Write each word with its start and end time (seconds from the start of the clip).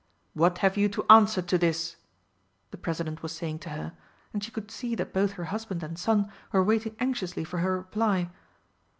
"What 0.33 0.57
have 0.65 0.77
you 0.77 0.89
to 0.97 1.05
answer 1.11 1.43
to 1.43 1.59
this?" 1.59 1.95
the 2.71 2.77
President 2.79 3.21
was 3.21 3.33
saying 3.33 3.59
to 3.59 3.69
her, 3.69 3.93
and 4.33 4.43
she 4.43 4.49
could 4.49 4.71
see 4.71 4.95
that 4.95 5.13
both 5.13 5.33
her 5.33 5.43
husband 5.53 5.83
and 5.83 5.95
son 5.95 6.31
were 6.51 6.63
waiting 6.63 6.95
anxiously 6.99 7.43
for 7.43 7.59
her 7.59 7.77
reply. 7.77 8.31